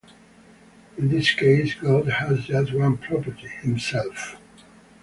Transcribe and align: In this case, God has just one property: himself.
In 0.97 1.09
this 1.09 1.31
case, 1.31 1.75
God 1.75 2.07
has 2.07 2.45
just 2.45 2.73
one 2.73 2.97
property: 2.97 3.47
himself. 3.61 4.35